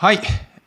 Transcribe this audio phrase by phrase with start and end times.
[0.00, 0.20] はい。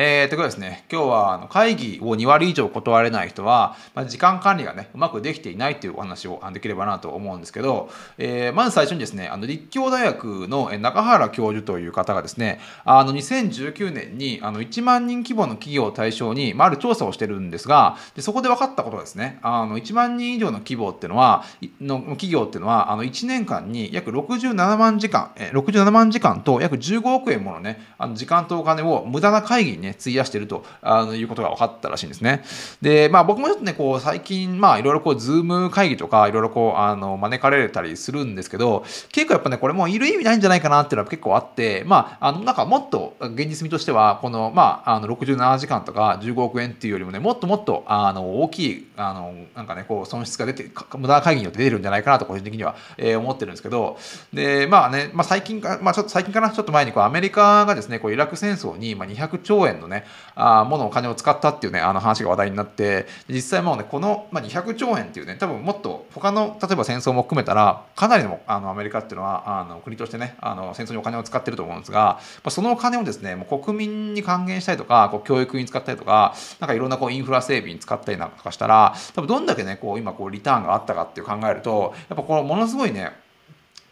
[0.00, 21.42] えー、ということですね、今日はあの会議を2割以上断れない人は、まあ、時間管理がね、うまくできていないというお話をできればなと思うんですけど、えー、まず最初にですね、あの立教大学の中原教授という方がですね、あの2019年にあの1万人規模の企業を対象に、まあ、ある調査をしてるんですが、でそこで分かったことはですね、あの1万人以上の規模っていうのは、
[21.80, 32.44] の企業っていうのは、あの1年間に約67万時間、67万時間と約15億円ものね、あの時間とお金を無駄な会議にね、費やしてるとあのいうことが分かったらしいんですね。
[32.80, 53.98] で、まあ僕もちょっとね、こう最近、まあいろいろこう、ズーム会議とか、いろいろこう、あの、招かれたりするんですけど、結構やっぱね、これもういる意味ないんじゃないかなっていうのは結構あって、まあ、あの、なんかもっと現実味としては、この、まあ、あの、67時間とか15億円っていうよりもね、もっともっと、あの、大きい、あの、なんかね、こう、損失が出て、無駄会議によって出てるんじゃないかなと、個人的には、えー、思ってるんですけど、
[54.32, 83.12] で、まあね、まあ最近か、まあちょっと最近かな、ちょっと前にこう、アメリカがですね、こう、イラク戦争に、まあ、200兆円のね、あものお金を使ったっていうねあの話が話題になって実際もうねこの、まあ、200兆円っていうね多分もっと他の例えば戦争も含めたらかなりのあのアメリカっていうのはあの国としてねあの戦争にお金を使ってると思うんですが、まあ、そのお金をですねもう国民に還元したりとかこう教育に使ったりとかなんかいろんなこうインフラ整備に使ったりなんかしたら多分どんだけねこう今こうリターンがあったかっていう考えるとやっぱこのものすごいね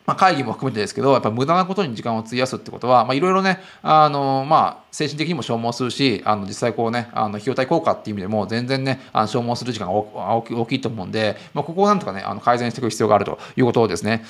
[0.07, 14.25] まあ、会議も含めてですけど、やっぱ無駄なことに時間を費やすってことは、いろいろね、あの、まあ、精神的にも消耗するし、あの、実際こうね、あの、費用対効果っていう意味でも、全然ね、あの消耗する時間が大きいと思うんで、まあ、ここをなんとかね、あの改善していく必要があるということですね。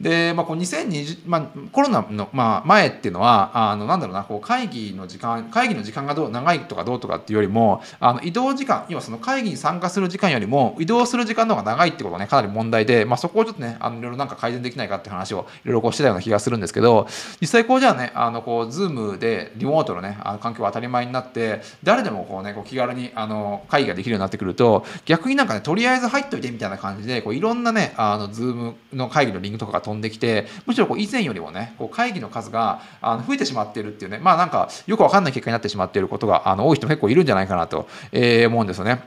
[0.00, 17.08] で、まあ、こう2020、まあ、コロナの、まあ、前っていうのはあのなんだろうなこう会議の時間会議の時間がどう長いとかどうとかっていうよりもあの移動時間要はその会議に参加する時間よりも移動する時間の方が長いってことがねかなり問題で、まあ、そこをちょっとねあのいろいろなんか改善できないかって話をいろいろこうしてたような気がするんですけど
[17.40, 39.02] 実際こうじゃあねあのこう Zoom でリモートのねあの環境が当たり前になって誰でもこうねこう気軽にあの会議ができるようになってくると逆になんかねとりあえず入っといてみたいな感じでこういろんなねあの Zoom の会議のリンクとかが飛んできてむしろこう以前よりもねこう会議の数があの増えてしまっているっていうねまあなんかよくわかんない結果になってしまっていることがあの多い人も結構いるんじゃないかなと、えー、思うんですよね。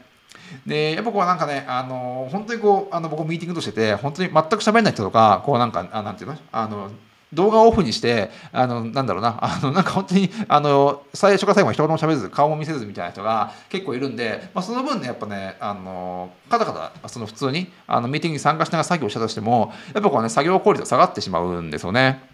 [0.65, 6.37] でやっぱこうなんかねあの本当にこうあの僕ミーティングとしてて本当に全く喋んない人とかこうなんかあなんていうの？
[6.51, 6.89] あの
[7.33, 22.30] 動画をオフにして、あの、なんだろうな、あの、なんか本当に、あの、最初から最後まで一言も喋ず、顔も見せずみたいな人が結構いるんで、まあ、その分ね、やっぱね、あの、カタカタ、その普通に、あの、ミーティングに参加しながら作業したとしても、やっぱこうね、作業効率が下がってしまうんですよね。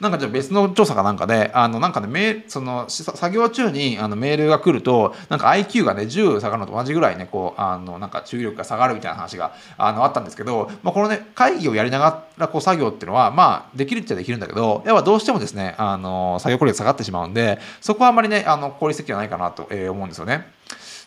[0.00, 20.52] なんかじゃ別の調査かなんかで、あのなんかね、メその作業中にあのメールが来ると、なんか IQ がね、10下がるのと同じぐらいね、こう、あのなんか注意力が下がるみたいな話があのあったんですけど、まあ、このね、会議をやりながらこう作業っていうのは、まあ、できるっちゃできるんだけど、やっぱどうしてもですね、あの作業効率下がってしまうんで、そこはあんまりね、あの効率的じゃないかなと思うんですよね。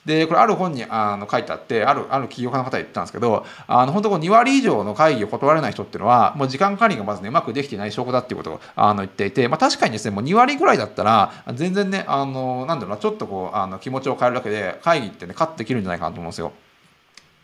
[0.05, 16.51] で、これある本にあの書いてあって、ある、ある起業家の方が言ったんですけど、あの、本当こう2割以上の会議を断れない人っていうのは、もう時間管理がまずね、うまくできていない証拠だっていうことをあの言っていて、まあ確かにですね、もう2割ぐらいだったら、全然ね、あの、なんだろうな、ちょっとこう、あの気持ちを変えるだけで、会議ってね、カットできるんじゃないかなと思うんですよ。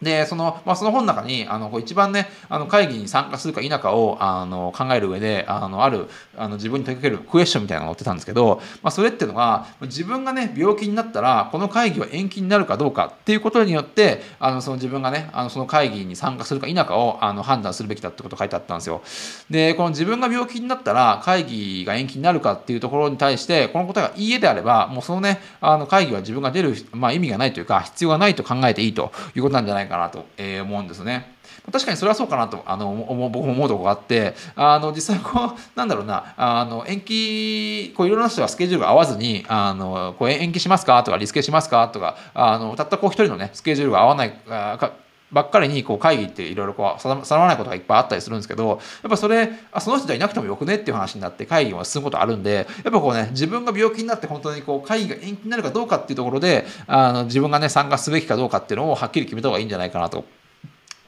[0.01, 19.03] で、その、まあ、その本の中に、あの、一番ね、あの、会議に参加するか否かを、あの、考える上で、あの、ある、あの、自分に問いかけるクエスチョンみたいなのが載ってたんですけど、まあ、それっていうのが、自分がね、病気になったら、この会議は延期になるかどうかっていうことによって、あの、その自分がね、あの、その会議に参加するか否かを、あの、判断するべきだってこと書いてあったんですよ。
[19.51, 31.35] で、この自分が病気になったら、会議が延期になるかっていうところに対して、この答えがいいえであれば、もうそのね、あの、会議は自分が出る、まあ、意味がないというか、必要がないと考えていいということなんじゃないかかなと、え、思うんですね。
[31.71, 44.91] 確かにそれはそうかなとあの思う僕も思うとこがあってあの実際こう なんだろうなあの延期こういろんな人がスケジュールが合わずにあのこう延期しますかとかリスケしますかとかあのたったこう一人のねスケジュールが合わないか
[45.31, 60.25] ばっかりにこう会議っていろいろこう定まらないことがいっぱいあったりするんですけどやっぱそれあその人じゃいなくてもよくねっていう話になって会議が進むことあるんでやっぱこうね自分が病気になって本当にこう会議が延期になるかどうかっていうところであの自分がね参加すべきかどうかっていうのをはっきり決めた方がいいんじゃないかなと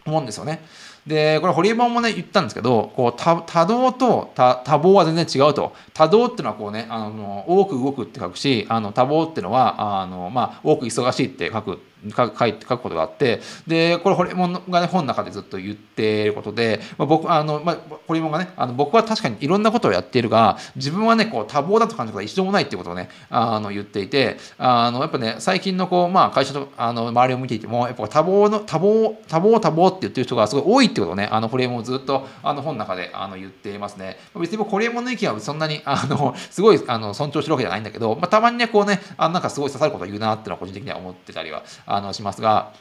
[0.06, 0.62] 思うんですよね。
[1.08, 5.76] で、これ、堀江本もね、言ったんですけど、こう、多多動と多多忙は全然違うと。
[5.94, 11.80] 多動っていうのは、こうね、あの、多く動くって書くし、あの、多忙っていうのは、あの、まあ、多く忙しいって書く
[12.12, 17.78] 書くことがあってでこれホリエモンが、ね、本の中でずっと言っていることで、まあ、僕あの、まあ、
[18.08, 34.18] ホリエモンがねあの僕は確かにいろんなことをやっているが自分はねこう多忙だと感じることは一度もないっていうことをねあの言っていてあのやっぱね最近のこう、まあ、会社とあの周りを見ていてもやっぱ多忙の多忙多忙多忙って言ってる人がすごい多いってことをねあのホリエモンをずっとあの本の中であの言っていますね。
[34.40, 41.64] 別にホリエモンの意見はそんなにあのすごいあの尊重してるわけじゃないんだけど、まあ、たまにねこうねあなんかすごい刺さることを言うなっていうのは個人的には思ってたりは
[41.96, 42.74] あのしますが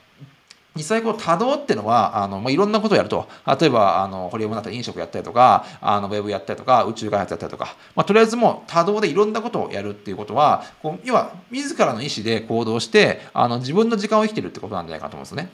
[0.75, 3.29] 実際こう多動ってのはあの、まあ、いろんなことをやると。
[3.61, 15.50] 例えばあのホリエモンだったら飲食やったりとかあのウェブやったりとか宇宙開発やったりとか、まあ、とりあえずもう多動でいろんなことをやるっていうことはこう要は自らの意思で行動してあの自分の時間を生きてるってことなんじゃないかと思うんですね。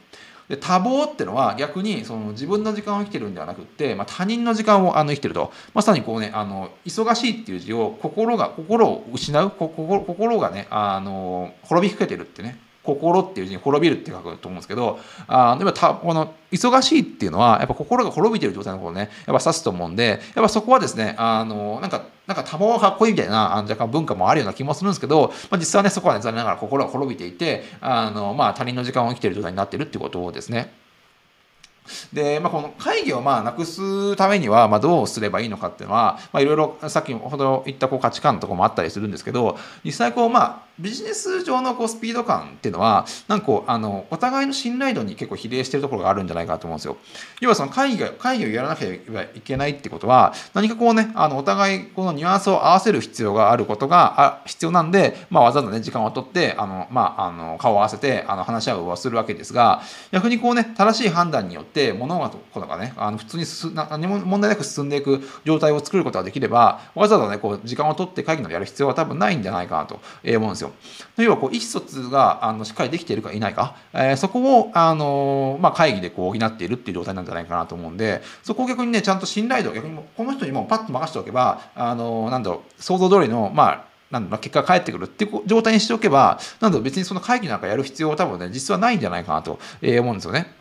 [0.48, 5.52] で多忙ってのは逆にその自分の時間を生きてるんではなくって、まあ、他人の時間をあの生きてると。
[5.74, 12.58] まさにこうねあの忙しいっていう字を心が心を失う心心がねあの滅びかけてるってね。
[12.88, 30.72] 心っていう字に滅びるって書くと思うんですけどあでもたこの忙しいっていうのはやっぱ心が滅びてる状態のことをねやっぱ指すと思うんでやっぱそこはですねあのなんかなんか多忙かっこいいみたいなあの若干文化もあるような気もするんですけど、まあ、実はねそこはね残念ながら心が滅びていてあの、まあ、他人の時間を生きてる状態になってるってことですね。
[32.12, 46.96] で、まあ、この会議をまあなくすためにはまあどうすればいいのかっていうのは、まあ、いろいろさっきほど言ったこう価値観とかもあったりするんですけど実際こうまあビジネス上のこうスピード感っていうのはなんかこうあのお互いの信頼度に結構比例してるところがあるんじゃないかと思うんですよ。
[47.40, 59.82] 要はその会議が会議をやらなければいけないってことは何かこうねあのお互いこのニュアンスを合わせる必要があることがあ必要なんで、まあ、わざわざね時間を取ってあの、まあ、あの顔を合わせてあの話し合うをするわけですが
[60.12, 63.44] 逆にこうね正しい判断によって物事がねあの普通に
[63.74, 70.67] 何も問題なく進んでいく状態を作ることができればわざわざねこう時間を取って会議のやる必要は多分ないんじゃないかなと思うんですよ。
[71.16, 90.54] 要はこう意思疎通があのしっかりできているかいないか、えー、そこをあの、まあ、会議でこう補っているっていう状態なんじゃないかなと思うんでそこを逆にねちゃんと信頼度逆にこの人にもパッと任せておけばあのなんだろう想像通りのまあなんだ結果が返ってくるっていう状態にしておけばなんだろう別にその会議なんかやる必要は多分ね実はないんじゃないかなと思うんですよね。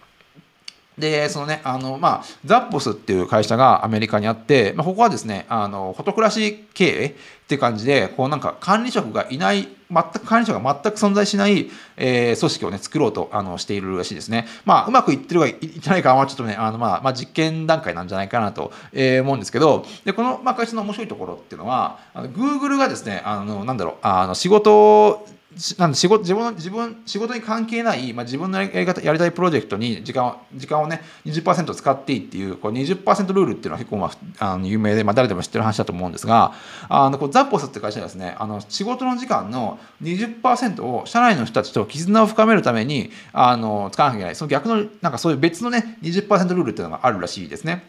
[0.98, 7.14] で、そのね、あの、まあ、ザッポスっていう会社がアメリカにあって、まあ、ここはですね、あの、フォトクラシー経営っ
[7.48, 14.48] ていう感じで、こうなんか管理職がいない、全く管理職が全く存在しない、えー、組織をね、作ろうと、あの、しているらしいですね。
[14.66, 25.28] まあ、うまくいってるかいってないかは、ちょっとね、あの、まあ、まあ、実験段階なんじゃないかなと、えー、思うんですけど、で、この、まあ、会社の面白いところっていうのは、あの Google がですね、あの、なんだろう、あの、仕事
[25.78, 36.54] なん仕事自分自分仕事に関係ない、まあ、自分のやり方やりたいプロジェクトに時間を時間をね20%使っていいっていうこう20%ルールっていうのは結構、まあ、あの有名で、まあ、誰でも知ってる話だと思うんですが
[36.90, 47.84] あのこうザポスって会社はですねあの仕事の時間の20%を社内の人たちと絆を深めるためにあの使わなきゃいけないその逆のなんかそういう別のね20%ルールっていうのがあるらしいですね。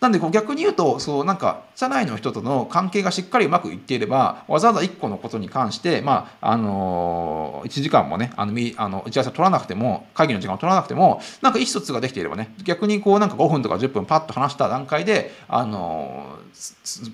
[0.00, 16.38] なんでこう逆に言うとそうなんか社内の人との関係がしっかりうまくいっていればわざわざ1個のことに関して、まああのー、1時間もねあのあの打ち合わせ取らなくても会議の時間を取らなくてもなんか意思疎通ができていればね逆にこうなんか5分とか10分パッと話した段階で、あの、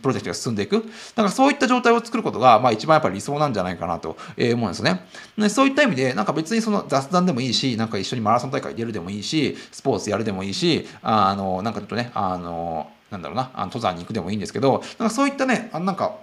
[0.03, 0.83] プロジェクトが進んでいく。
[0.83, 5.07] だからそういった状態を作ることが、まあ、一番やっぱり理想なんじゃないかなと思うんですね。
[5.39, 16.17] でそういった意味でなんか別にその雑談でもいいしなんか一緒にマラソン大会出るでもいいしスポーツやるでもいいしあのなんかちょっとねあのなんだろうなあの登山に行くでもいいんですけどなんかそういったねあなんか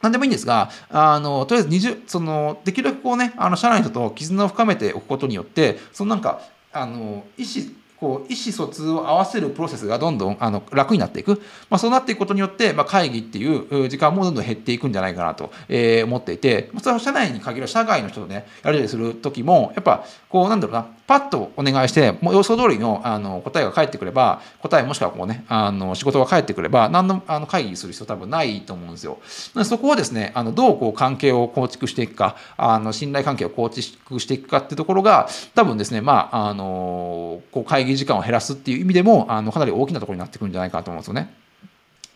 [0.00, 6.40] 何でもいいんですが、あの、とりあえず20、その、できるだけこうね、あの、社内の人と絆を深めておくことによって、そのなんか、
[6.72, 29.18] あの、意思、こう意思疎通を合わせるプロセスがどんどんあの楽になっていく、まあ、そうなっていくことによって、まあ、会議っていう時間もどんどん減っていくんじゃないかなと、えー、思っていてそれは社内に限る社外の人とねやり取りする時もやっぱこうなんだろうなパッとお願いしてもう予想通りのあの答えが返ってくれば答えもしくはこうねあの仕事が返ってくれば何のあの会議する必要多分ないと思うんですよ。
[29.64, 41.34] そこをですねあのどうこう関係を構築していくかあの信頼関係を構築していくかっていうところが多分ですねまああのこう会議時間を減らすっていう意味でもあのかなり大きなところになってくるんじゃないかと思うんですよね。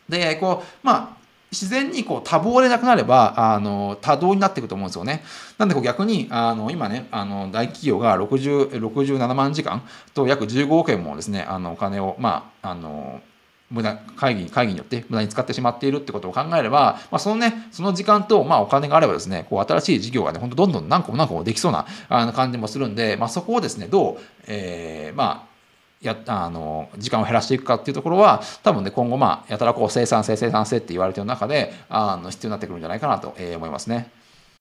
[0.09, 5.23] でこうまあ自然にこう多忙でなくなればあの多動になっていくと思うんですよね。
[5.57, 13.21] なんでこう逆にあの今ねあの大企業が60 67万時間と約15億円もですねあのお金をまああの
[13.69, 25.52] 無駄会議会議によって無駄に使ってしまっているってことを考えれば、まあ、そのねその時間と、まあ、お金があればですねこう新しい事業がねほんとどんどん何個も何個もできそうなあの感じもするんで、まあ、そこをですねどう、えー、まあ
[26.03, 34.11] やあの時間を減らしていくかっていうところは多分ね今後まあやたらこう生産性生産性って言われてる中であの必要になってくるんじゃないかなと思いますね。